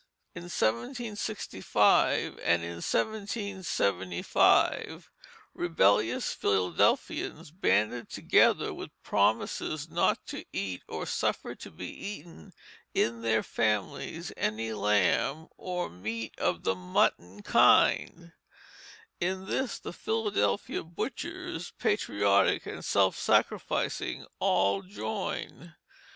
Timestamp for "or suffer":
10.87-11.53